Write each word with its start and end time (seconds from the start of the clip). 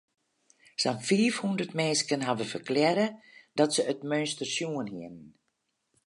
Sa'n 0.81 0.97
fiifhûndert 1.07 1.73
minsken 1.79 2.25
hawwe 2.27 2.45
ferklearre 2.51 3.07
dat 3.57 3.73
se 3.75 3.81
it 3.91 4.01
meunster 4.09 4.49
sjoen 4.53 4.87
hiene. 4.93 5.23